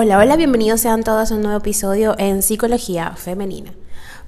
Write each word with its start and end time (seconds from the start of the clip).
Hola, 0.00 0.18
hola, 0.18 0.36
bienvenidos 0.36 0.82
sean 0.82 1.02
todos 1.02 1.32
a 1.32 1.34
un 1.34 1.42
nuevo 1.42 1.58
episodio 1.58 2.14
en 2.18 2.42
Psicología 2.42 3.16
Femenina. 3.16 3.72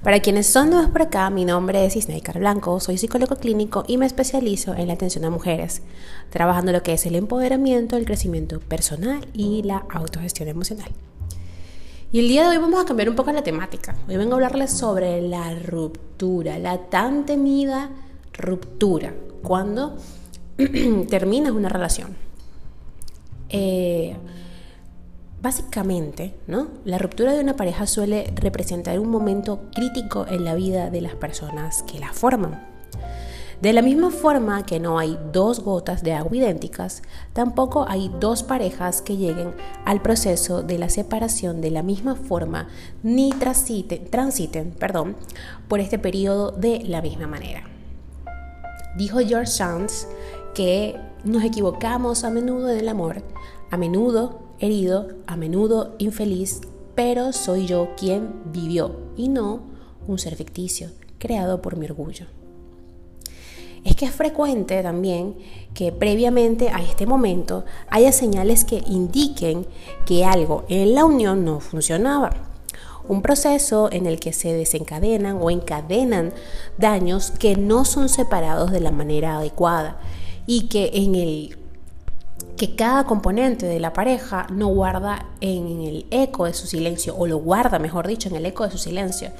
Para 0.03 0.19
quienes 0.19 0.45
son 0.45 0.69
nuevos 0.69 0.91
por 0.91 1.01
acá, 1.01 1.29
mi 1.29 1.45
nombre 1.45 1.85
es 1.85 1.95
Isnaikar 1.95 2.39
Blanco, 2.39 2.77
soy 2.81 2.97
psicólogo 2.97 3.37
clínico 3.37 3.85
y 3.87 3.97
me 3.97 4.05
especializo 4.05 4.73
en 4.75 4.87
la 4.87 4.95
atención 4.95 5.23
a 5.23 5.29
mujeres, 5.29 5.81
trabajando 6.29 6.73
lo 6.73 6.83
que 6.83 6.91
es 6.91 7.05
el 7.05 7.15
empoderamiento, 7.15 7.95
el 7.95 8.03
crecimiento 8.03 8.59
personal 8.59 9.25
y 9.31 9.63
la 9.63 9.85
autogestión 9.89 10.49
emocional. 10.49 10.91
Y 12.11 12.19
el 12.19 12.27
día 12.27 12.41
de 12.41 12.49
hoy 12.49 12.57
vamos 12.57 12.83
a 12.83 12.85
cambiar 12.85 13.07
un 13.07 13.15
poco 13.15 13.31
la 13.31 13.41
temática. 13.41 13.95
Hoy 14.09 14.17
vengo 14.17 14.33
a 14.33 14.35
hablarles 14.35 14.71
sobre 14.71 15.21
la 15.21 15.55
ruptura, 15.55 16.59
la 16.59 16.79
tan 16.89 17.25
temida 17.25 17.91
ruptura, 18.33 19.13
cuando 19.41 19.95
terminas 21.09 21.53
una 21.53 21.69
relación. 21.69 22.17
Eh, 23.47 24.17
Básicamente, 25.41 26.35
¿no? 26.45 26.67
La 26.85 26.99
ruptura 26.99 27.33
de 27.33 27.41
una 27.41 27.55
pareja 27.55 27.87
suele 27.87 28.31
representar 28.35 28.99
un 28.99 29.09
momento 29.09 29.61
crítico 29.73 30.27
en 30.27 30.45
la 30.45 30.53
vida 30.53 30.91
de 30.91 31.01
las 31.01 31.15
personas 31.15 31.83
que 31.83 31.99
la 31.99 32.13
forman. 32.13 32.67
De 33.59 33.73
la 33.73 33.81
misma 33.81 34.11
forma 34.11 34.65
que 34.65 34.79
no 34.79 34.99
hay 34.99 35.19
dos 35.31 35.59
gotas 35.59 36.03
de 36.03 36.13
agua 36.13 36.35
idénticas, 36.35 37.01
tampoco 37.33 37.85
hay 37.87 38.11
dos 38.19 38.43
parejas 38.43 39.01
que 39.01 39.17
lleguen 39.17 39.53
al 39.85 40.01
proceso 40.01 40.61
de 40.63 40.77
la 40.77 40.89
separación 40.89 41.61
de 41.61 41.71
la 41.71 41.83
misma 41.83 42.15
forma 42.15 42.69
ni 43.01 43.31
transiten, 43.31 44.09
transiten 44.09 44.71
perdón, 44.71 45.15
por 45.67 45.79
este 45.79 45.97
periodo 45.99 46.51
de 46.51 46.83
la 46.85 47.01
misma 47.01 47.27
manera. 47.27 47.63
Dijo 48.95 49.19
George 49.19 49.51
Sands 49.51 50.07
que 50.53 50.99
nos 51.23 51.43
equivocamos 51.43 52.23
a 52.23 52.29
menudo 52.29 52.69
en 52.69 52.79
el 52.79 52.89
amor, 52.89 53.23
a 53.69 53.77
menudo 53.77 54.40
herido, 54.61 55.09
a 55.27 55.35
menudo 55.35 55.95
infeliz, 55.97 56.61
pero 56.95 57.33
soy 57.33 57.65
yo 57.65 57.89
quien 57.97 58.29
vivió 58.53 58.95
y 59.17 59.27
no 59.27 59.61
un 60.07 60.19
ser 60.19 60.35
ficticio 60.35 60.89
creado 61.17 61.61
por 61.61 61.75
mi 61.75 61.85
orgullo. 61.85 62.25
Es 63.83 63.95
que 63.95 64.05
es 64.05 64.11
frecuente 64.11 64.83
también 64.83 65.35
que 65.73 65.91
previamente 65.91 66.69
a 66.69 66.81
este 66.83 67.07
momento 67.07 67.65
haya 67.89 68.11
señales 68.11 68.63
que 68.63 68.83
indiquen 68.85 69.65
que 70.05 70.23
algo 70.23 70.65
en 70.69 70.93
la 70.93 71.05
unión 71.05 71.43
no 71.43 71.59
funcionaba. 71.59 72.31
Un 73.07 73.23
proceso 73.23 73.89
en 73.91 74.05
el 74.05 74.19
que 74.19 74.33
se 74.33 74.53
desencadenan 74.53 75.37
o 75.41 75.49
encadenan 75.49 76.33
daños 76.77 77.31
que 77.31 77.55
no 77.55 77.83
son 77.83 78.09
separados 78.09 78.71
de 78.71 78.81
la 78.81 78.91
manera 78.91 79.37
adecuada 79.37 79.99
y 80.45 80.67
que 80.67 80.91
en 80.93 81.15
el 81.15 81.57
que 82.57 82.75
cada 82.75 83.05
componente 83.05 83.65
de 83.65 83.79
la 83.79 83.93
pareja 83.93 84.47
no 84.51 84.67
guarda 84.67 85.25
en 85.41 85.81
el 85.81 86.05
eco 86.11 86.45
de 86.45 86.53
su 86.53 86.67
silencio, 86.67 87.15
o 87.17 87.27
lo 87.27 87.37
guarda, 87.37 87.79
mejor 87.79 88.07
dicho, 88.07 88.29
en 88.29 88.35
el 88.35 88.45
eco 88.45 88.63
de 88.63 88.71
su 88.71 88.77
silencio. 88.77 89.31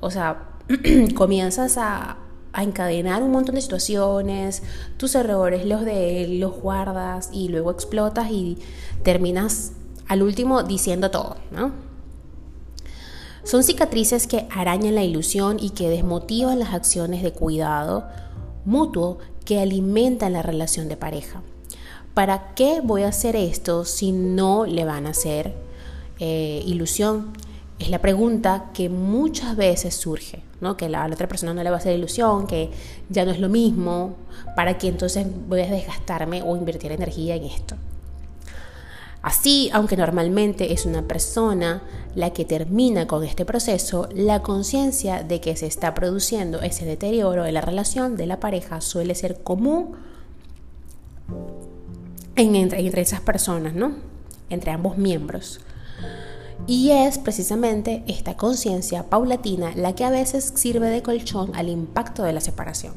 O 0.00 0.10
sea, 0.10 0.50
comienzas 1.14 1.76
a, 1.78 2.18
encadenar 2.52 3.22
un 3.22 3.30
montón 3.30 3.54
de 3.54 3.60
situaciones, 3.60 4.64
tus 4.96 5.14
errores, 5.14 5.64
los 5.64 5.84
de 5.84 6.24
él, 6.24 6.40
los 6.40 6.60
guardas 6.60 7.30
y 7.32 7.48
luego 7.48 7.70
explotas 7.70 8.28
y 8.32 8.58
terminas 9.04 9.70
al 10.08 10.24
último 10.24 10.64
diciendo 10.64 11.12
todo, 11.12 11.36
¿no? 11.52 11.70
Son 13.44 13.62
cicatrices 13.62 14.26
que 14.26 14.48
arañan 14.50 14.96
la 14.96 15.04
ilusión 15.04 15.58
y 15.60 15.70
que 15.70 15.88
desmotivan 15.88 16.58
las 16.58 16.74
acciones 16.74 17.22
de 17.22 17.32
cuidado 17.32 18.08
mutuo 18.64 19.18
que 19.44 19.60
alimentan 19.60 20.32
la 20.32 20.42
relación 20.42 20.88
de 20.88 20.96
pareja. 20.96 21.42
¿Para 22.14 22.54
qué 22.54 22.80
voy 22.82 23.02
a 23.02 23.08
hacer 23.08 23.36
esto 23.36 23.84
si 23.84 24.12
no 24.12 24.66
le 24.66 24.84
van 24.84 25.06
a 25.06 25.10
hacer 25.10 25.54
eh, 26.18 26.62
ilusión? 26.66 27.32
Es 27.78 27.88
la 27.88 28.00
pregunta 28.00 28.70
que 28.74 28.88
muchas 28.88 29.56
veces 29.56 29.94
surge, 29.94 30.42
¿no? 30.60 30.76
que 30.76 30.88
la, 30.88 31.08
la 31.08 31.14
otra 31.14 31.28
persona 31.28 31.54
no 31.54 31.62
le 31.62 31.70
va 31.70 31.76
a 31.76 31.78
hacer 31.78 31.96
ilusión, 31.96 32.46
que 32.46 32.70
ya 33.08 33.24
no 33.24 33.30
es 33.30 33.40
lo 33.40 33.48
mismo, 33.48 34.16
para 34.54 34.76
que 34.76 34.88
entonces 34.88 35.26
voy 35.48 35.60
a 35.60 35.66
desgastarme 35.66 36.42
o 36.42 36.56
invertir 36.56 36.92
energía 36.92 37.36
en 37.36 37.44
esto. 37.44 37.76
Así, 39.22 39.68
aunque 39.72 39.98
normalmente 39.98 40.72
es 40.72 40.86
una 40.86 41.02
persona 41.02 41.82
la 42.14 42.30
que 42.30 42.46
termina 42.46 43.06
con 43.06 43.22
este 43.22 43.44
proceso, 43.44 44.08
la 44.14 44.40
conciencia 44.42 45.22
de 45.22 45.40
que 45.40 45.56
se 45.56 45.66
está 45.66 45.92
produciendo 45.92 46.60
ese 46.62 46.86
deterioro 46.86 47.44
en 47.44 47.54
la 47.54 47.60
relación 47.60 48.16
de 48.16 48.26
la 48.26 48.40
pareja 48.40 48.80
suele 48.80 49.14
ser 49.14 49.42
común 49.42 49.96
entre, 52.40 53.00
esas 53.00 53.20
personas, 53.20 53.74
¿no? 53.74 53.92
Entre 54.48 54.70
ambos 54.70 54.96
miembros. 54.96 55.60
Y 56.66 56.90
es 56.90 57.18
precisamente 57.18 58.02
esta 58.06 58.36
conciencia 58.36 59.04
paulatina 59.04 59.72
la 59.74 59.94
que 59.94 60.04
a 60.04 60.10
veces 60.10 60.52
sirve 60.56 60.88
de 60.88 61.02
colchón 61.02 61.54
al 61.54 61.68
impacto 61.68 62.22
de 62.22 62.32
la 62.32 62.40
separación. 62.40 62.94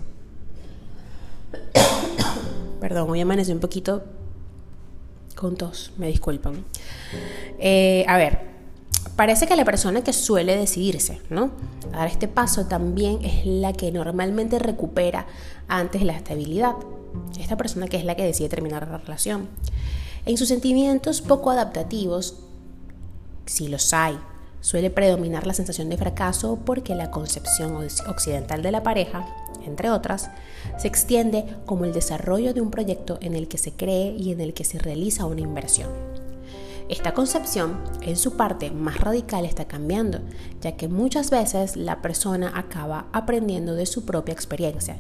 Perdón, 2.79 3.09
hoy 3.09 3.21
amanecí 3.21 3.51
un 3.51 3.59
poquito 3.59 4.03
con 5.35 5.55
tos, 5.55 5.91
me 5.97 6.07
disculpan. 6.07 6.63
Eh, 7.59 8.05
a 8.07 8.17
ver, 8.17 8.39
parece 9.15 9.47
que 9.47 9.55
la 9.55 9.65
persona 9.65 10.03
que 10.03 10.13
suele 10.13 10.55
decidirse, 10.57 11.21
¿no? 11.29 11.51
Dar 11.91 12.07
este 12.07 12.27
paso 12.27 12.65
también 12.65 13.23
es 13.23 13.45
la 13.45 13.73
que 13.73 13.91
normalmente 13.91 14.59
recupera 14.59 15.25
antes 15.67 16.03
la 16.03 16.13
estabilidad 16.13 16.75
esta 17.39 17.57
persona 17.57 17.87
que 17.87 17.97
es 17.97 18.05
la 18.05 18.15
que 18.15 18.23
decide 18.23 18.49
terminar 18.49 18.87
la 18.87 18.97
relación. 18.97 19.49
En 20.25 20.37
sus 20.37 20.47
sentimientos 20.47 21.21
poco 21.21 21.51
adaptativos, 21.51 22.39
si 23.45 23.67
los 23.67 23.93
hay, 23.93 24.17
suele 24.61 24.89
predominar 24.89 25.45
la 25.45 25.53
sensación 25.53 25.89
de 25.89 25.97
fracaso 25.97 26.59
porque 26.65 26.95
la 26.95 27.11
concepción 27.11 27.75
occidental 27.75 28.63
de 28.63 28.71
la 28.71 28.83
pareja, 28.83 29.27
entre 29.65 29.89
otras, 29.89 30.29
se 30.77 30.87
extiende 30.87 31.45
como 31.65 31.83
el 31.83 31.93
desarrollo 31.93 32.53
de 32.53 32.61
un 32.61 32.71
proyecto 32.71 33.17
en 33.21 33.35
el 33.35 33.49
que 33.49 33.57
se 33.57 33.73
cree 33.73 34.15
y 34.17 34.31
en 34.31 34.39
el 34.39 34.53
que 34.53 34.63
se 34.63 34.79
realiza 34.79 35.25
una 35.25 35.41
inversión. 35.41 35.89
Esta 36.89 37.13
concepción, 37.13 37.77
en 38.01 38.17
su 38.17 38.35
parte 38.37 38.71
más 38.71 38.99
radical, 38.99 39.45
está 39.45 39.65
cambiando, 39.65 40.19
ya 40.61 40.77
que 40.77 40.87
muchas 40.87 41.29
veces 41.29 41.75
la 41.75 42.01
persona 42.01 42.51
acaba 42.55 43.07
aprendiendo 43.13 43.73
de 43.75 43.85
su 43.85 44.05
propia 44.05 44.33
experiencia 44.33 44.97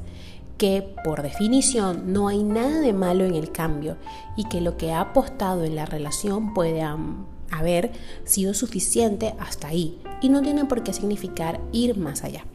que 0.57 0.95
por 1.03 1.21
definición 1.21 2.13
no 2.13 2.27
hay 2.27 2.43
nada 2.43 2.79
de 2.79 2.93
malo 2.93 3.25
en 3.25 3.35
el 3.35 3.51
cambio 3.51 3.97
y 4.37 4.45
que 4.45 4.61
lo 4.61 4.77
que 4.77 4.91
ha 4.91 5.01
apostado 5.01 5.63
en 5.63 5.75
la 5.75 5.85
relación 5.85 6.53
puede 6.53 6.83
haber 7.51 7.91
sido 8.23 8.53
suficiente 8.53 9.35
hasta 9.39 9.67
ahí 9.67 9.99
y 10.21 10.29
no 10.29 10.41
tiene 10.41 10.65
por 10.65 10.83
qué 10.83 10.93
significar 10.93 11.59
ir 11.71 11.97
más 11.97 12.23
allá. 12.23 12.45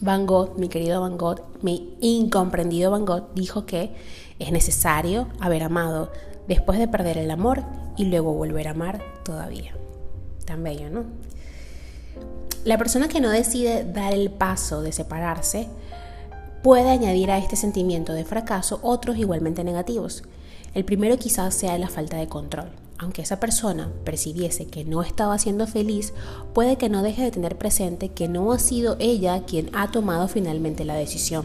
Van 0.00 0.26
Gogh, 0.26 0.58
mi 0.58 0.68
querido 0.68 1.00
Van 1.00 1.16
Gogh, 1.16 1.42
mi 1.62 1.96
incomprendido 2.00 2.90
Van 2.90 3.04
Gogh, 3.04 3.32
dijo 3.34 3.64
que 3.64 3.94
es 4.38 4.52
necesario 4.52 5.28
haber 5.40 5.62
amado 5.62 6.10
después 6.48 6.78
de 6.78 6.88
perder 6.88 7.18
el 7.18 7.30
amor 7.30 7.62
y 7.96 8.04
luego 8.04 8.34
volver 8.34 8.68
a 8.68 8.72
amar 8.72 9.02
todavía. 9.24 9.74
Tan 10.44 10.62
bello, 10.62 10.90
¿no? 10.90 11.04
La 12.64 12.78
persona 12.78 13.08
que 13.08 13.20
no 13.20 13.30
decide 13.30 13.84
dar 13.84 14.12
el 14.12 14.30
paso 14.30 14.82
de 14.82 14.92
separarse 14.92 15.68
puede 16.64 16.88
añadir 16.88 17.30
a 17.30 17.36
este 17.36 17.56
sentimiento 17.56 18.14
de 18.14 18.24
fracaso 18.24 18.80
otros 18.80 19.18
igualmente 19.18 19.62
negativos. 19.64 20.22
El 20.72 20.86
primero 20.86 21.18
quizás 21.18 21.52
sea 21.52 21.76
la 21.76 21.90
falta 21.90 22.16
de 22.16 22.26
control. 22.26 22.68
Aunque 22.96 23.20
esa 23.20 23.38
persona 23.38 23.90
percibiese 24.02 24.64
que 24.64 24.82
no 24.82 25.02
estaba 25.02 25.36
siendo 25.36 25.66
feliz, 25.66 26.14
puede 26.54 26.76
que 26.78 26.88
no 26.88 27.02
deje 27.02 27.22
de 27.22 27.30
tener 27.30 27.58
presente 27.58 28.08
que 28.08 28.28
no 28.28 28.50
ha 28.50 28.58
sido 28.58 28.96
ella 28.98 29.42
quien 29.44 29.68
ha 29.74 29.90
tomado 29.90 30.26
finalmente 30.26 30.86
la 30.86 30.94
decisión. 30.94 31.44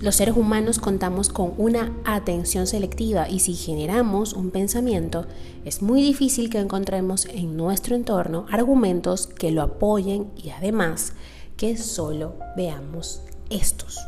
Los 0.00 0.16
seres 0.16 0.36
humanos 0.36 0.80
contamos 0.80 1.28
con 1.28 1.54
una 1.56 1.92
atención 2.04 2.66
selectiva 2.66 3.28
y 3.28 3.38
si 3.38 3.54
generamos 3.54 4.32
un 4.32 4.50
pensamiento, 4.50 5.26
es 5.64 5.82
muy 5.82 6.02
difícil 6.02 6.50
que 6.50 6.58
encontremos 6.58 7.26
en 7.26 7.56
nuestro 7.56 7.94
entorno 7.94 8.44
argumentos 8.50 9.28
que 9.28 9.52
lo 9.52 9.62
apoyen 9.62 10.32
y 10.36 10.50
además 10.50 11.12
que 11.56 11.76
solo 11.76 12.34
veamos 12.56 13.22
estos. 13.56 13.98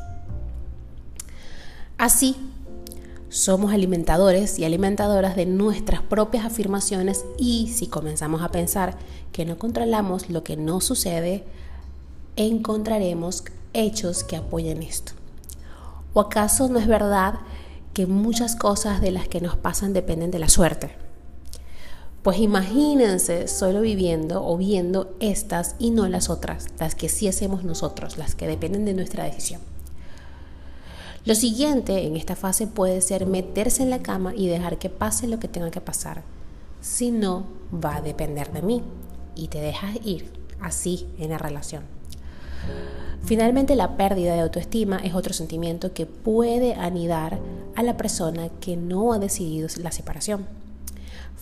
Así, 1.98 2.36
somos 3.28 3.72
alimentadores 3.72 4.58
y 4.58 4.64
alimentadoras 4.64 5.36
de 5.36 5.46
nuestras 5.46 6.02
propias 6.02 6.44
afirmaciones 6.44 7.24
y 7.36 7.68
si 7.68 7.88
comenzamos 7.88 8.42
a 8.42 8.50
pensar 8.50 8.96
que 9.32 9.44
no 9.44 9.58
controlamos 9.58 10.30
lo 10.30 10.44
que 10.44 10.56
nos 10.56 10.84
sucede, 10.84 11.44
encontraremos 12.36 13.44
hechos 13.72 14.22
que 14.22 14.36
apoyen 14.36 14.82
esto. 14.82 15.12
¿O 16.12 16.20
acaso 16.20 16.68
no 16.68 16.78
es 16.78 16.86
verdad 16.86 17.40
que 17.92 18.06
muchas 18.06 18.54
cosas 18.54 19.00
de 19.00 19.10
las 19.10 19.26
que 19.28 19.40
nos 19.40 19.56
pasan 19.56 19.92
dependen 19.92 20.30
de 20.30 20.38
la 20.38 20.48
suerte? 20.48 21.03
Pues 22.24 22.38
imagínense 22.38 23.48
solo 23.48 23.82
viviendo 23.82 24.46
o 24.46 24.56
viendo 24.56 25.14
estas 25.20 25.76
y 25.78 25.90
no 25.90 26.08
las 26.08 26.30
otras, 26.30 26.68
las 26.78 26.94
que 26.94 27.10
sí 27.10 27.28
hacemos 27.28 27.64
nosotros, 27.64 28.16
las 28.16 28.34
que 28.34 28.46
dependen 28.46 28.86
de 28.86 28.94
nuestra 28.94 29.24
decisión. 29.24 29.60
Lo 31.26 31.34
siguiente 31.34 32.06
en 32.06 32.16
esta 32.16 32.34
fase 32.34 32.66
puede 32.66 33.02
ser 33.02 33.26
meterse 33.26 33.82
en 33.82 33.90
la 33.90 33.98
cama 33.98 34.34
y 34.34 34.48
dejar 34.48 34.78
que 34.78 34.88
pase 34.88 35.26
lo 35.26 35.38
que 35.38 35.48
tenga 35.48 35.70
que 35.70 35.82
pasar, 35.82 36.22
si 36.80 37.10
no 37.10 37.44
va 37.72 37.96
a 37.96 38.00
depender 38.00 38.50
de 38.52 38.62
mí 38.62 38.82
y 39.34 39.48
te 39.48 39.60
dejas 39.60 39.98
ir 40.02 40.32
así 40.62 41.06
en 41.18 41.28
la 41.28 41.36
relación. 41.36 41.82
Finalmente, 43.22 43.76
la 43.76 43.98
pérdida 43.98 44.32
de 44.32 44.40
autoestima 44.40 44.96
es 44.96 45.14
otro 45.14 45.34
sentimiento 45.34 45.92
que 45.92 46.06
puede 46.06 46.72
anidar 46.72 47.38
a 47.76 47.82
la 47.82 47.98
persona 47.98 48.48
que 48.48 48.78
no 48.78 49.12
ha 49.12 49.18
decidido 49.18 49.68
la 49.82 49.92
separación. 49.92 50.63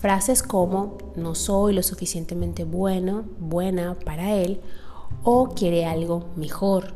Frases 0.03 0.43
como 0.43 0.97
no 1.15 1.33
soy 1.33 1.73
lo 1.73 1.81
suficientemente 1.81 2.65
bueno, 2.65 3.23
buena 3.39 3.97
para 4.03 4.33
él 4.33 4.59
o 5.23 5.51
quiere 5.55 5.85
algo 5.85 6.25
mejor 6.35 6.93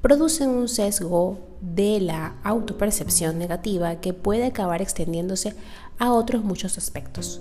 producen 0.00 0.50
un 0.50 0.68
sesgo 0.68 1.40
de 1.60 1.98
la 1.98 2.36
autopercepción 2.44 3.36
negativa 3.40 3.96
que 3.96 4.12
puede 4.12 4.44
acabar 4.44 4.80
extendiéndose 4.80 5.56
a 5.98 6.12
otros 6.12 6.44
muchos 6.44 6.78
aspectos. 6.78 7.40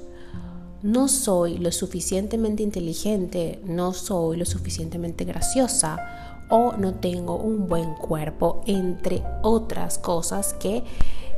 No 0.82 1.08
soy 1.08 1.60
lo 1.60 1.72
suficientemente 1.72 2.64
inteligente, 2.64 3.62
no 3.64 3.94
soy 3.94 4.38
lo 4.38 4.46
suficientemente 4.46 5.24
graciosa 5.24 6.36
o 6.50 6.74
no 6.78 6.96
tengo 6.96 7.36
un 7.36 7.68
buen 7.68 7.94
cuerpo, 7.94 8.64
entre 8.66 9.24
otras 9.44 10.00
cosas 10.00 10.56
que 10.56 10.84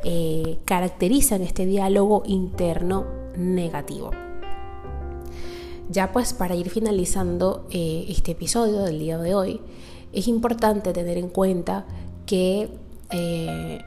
eh, 0.09 0.59
caracterizan 0.63 1.41
este 1.41 1.65
diálogo 1.65 2.23
interno 2.25 3.03
negativo. 3.35 4.11
Ya 5.89 6.13
pues 6.13 6.31
para 6.31 6.55
ir 6.55 6.69
finalizando 6.69 7.67
eh, 7.71 8.05
este 8.07 8.31
episodio 8.31 8.83
del 8.83 8.99
día 8.99 9.17
de 9.17 9.35
hoy, 9.35 9.59
es 10.13 10.29
importante 10.29 10.93
tener 10.93 11.17
en 11.17 11.27
cuenta 11.27 11.85
que 12.25 12.69
eh, 13.09 13.81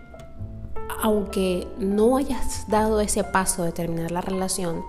aunque 1.02 1.67
no 1.78 2.19
hayas 2.19 2.69
dado 2.69 3.00
ese 3.00 3.25
paso 3.25 3.62
de 3.64 3.73
terminar 3.73 4.11
la 4.11 4.20
relación, 4.20 4.82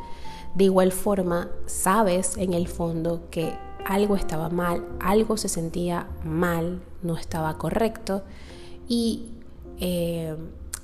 de 0.55 0.65
igual 0.65 0.91
forma 0.91 1.49
sabes 1.65 2.35
en 2.35 2.51
el 2.51 2.67
fondo 2.67 3.29
que 3.31 3.53
algo 3.85 4.17
estaba 4.17 4.49
mal, 4.49 4.85
algo 4.99 5.37
se 5.37 5.47
sentía 5.47 6.09
mal, 6.25 6.81
no 7.03 7.15
estaba 7.15 7.57
correcto 7.57 8.23
y 8.89 9.27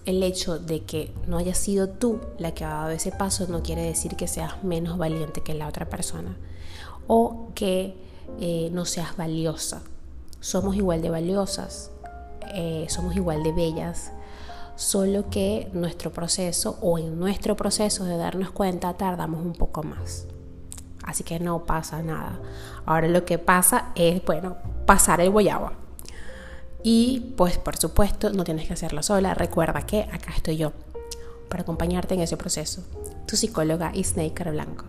el 0.08 0.24
hecho 0.24 0.58
de 0.58 0.84
que 0.84 1.14
no 1.28 1.38
hayas 1.38 1.58
sido 1.58 1.90
tú 1.90 2.22
la 2.40 2.54
que 2.54 2.64
ha 2.64 2.70
dado 2.70 2.90
ese 2.92 3.12
paso 3.12 3.46
no 3.48 3.62
quiere 3.62 3.82
decir 3.82 4.16
que 4.16 4.28
seas 4.28 4.64
menos 4.64 4.98
valiente 4.98 5.42
que 5.42 5.54
la 5.54 5.68
otra 5.68 5.90
persona 5.90 6.38
o 7.08 7.50
que 7.54 7.98
eh, 8.40 8.70
no 8.72 8.86
seas 8.86 9.18
valiosa. 9.18 9.82
Somos 10.40 10.78
igual 10.78 11.02
de 11.02 11.10
valiosas, 11.10 11.92
eh, 12.54 12.86
somos 12.90 13.18
igual 13.18 13.44
de 13.44 13.52
bellas, 13.52 14.14
solo 14.78 15.30
que 15.30 15.70
nuestro 15.74 16.14
proceso 16.14 16.78
o 16.82 16.98
en 16.98 17.20
nuestro 17.20 17.58
proceso 17.58 18.06
de 18.06 18.16
darnos 18.16 18.52
cuenta 18.52 18.94
tardamos 18.94 19.46
un 19.46 19.54
poco 19.54 19.84
más. 19.84 20.26
Así 21.04 21.26
que 21.26 21.40
no 21.40 21.66
pasa 21.66 22.02
nada. 22.02 22.40
Ahora 22.86 23.10
lo 23.10 23.26
que 23.26 23.40
pasa 23.40 23.92
es, 23.96 24.24
bueno, 24.24 24.56
pasar 24.86 25.20
el 25.20 25.32
guayaba. 25.32 25.87
Y 26.84 27.34
pues 27.36 27.58
por 27.58 27.78
supuesto 27.78 28.32
no 28.32 28.44
tienes 28.44 28.68
que 28.68 28.74
hacerlo 28.74 29.04
sola. 29.04 29.34
Recuerda 29.34 29.86
que 29.86 30.02
acá 30.02 30.34
estoy 30.36 30.58
yo 30.58 30.74
para 31.50 31.64
acompañarte 31.64 32.14
en 32.14 32.22
ese 32.22 32.38
proceso. 32.38 32.84
Tu 33.26 33.36
psicóloga 33.36 33.92
Snaker 33.96 34.52
Blanco. 34.52 34.86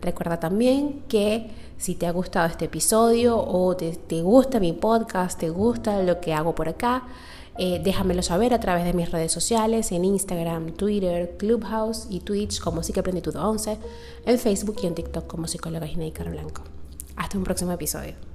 Recuerda 0.00 0.40
también 0.40 1.04
que 1.08 1.50
si 1.78 1.94
te 1.94 2.06
ha 2.06 2.10
gustado 2.10 2.46
este 2.46 2.64
episodio 2.64 3.38
o 3.38 3.76
te, 3.76 4.22
gusta 4.22 4.58
mi 4.58 4.72
podcast, 4.72 5.38
te 5.38 5.48
gusta 5.48 6.02
lo 6.02 6.20
que 6.20 6.34
hago 6.34 6.56
por 6.56 6.68
acá, 6.68 7.04
eh, 7.56 7.80
déjamelo 7.82 8.22
saber 8.22 8.52
a 8.52 8.58
través 8.58 8.84
de 8.84 8.94
mis 8.94 9.12
redes 9.12 9.30
sociales, 9.30 9.92
en 9.92 10.04
Instagram, 10.04 10.72
Twitter, 10.72 11.36
Clubhouse 11.38 12.06
y 12.10 12.20
Twitch 12.20 12.60
como 12.60 12.82
Psicoaprenditud 12.82 13.36
11, 13.36 13.78
en 14.26 14.38
Facebook 14.38 14.76
y 14.82 14.86
en 14.86 14.94
TikTok 14.96 15.26
como 15.28 15.46
Psicóloga 15.46 15.86
Gineikar 15.86 16.30
Blanco. 16.30 16.62
Hasta 17.14 17.38
un 17.38 17.44
próximo 17.44 17.70
episodio. 17.70 18.31